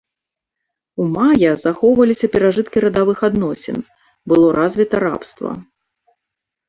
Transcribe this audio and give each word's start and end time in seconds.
У 1.03 1.05
мая 1.15 1.51
захоўваліся 1.65 2.27
перажыткі 2.35 2.77
радавых 2.87 3.17
адносін, 3.29 3.77
было 4.33 4.47
развіта 4.59 4.95
рабства. 5.09 5.49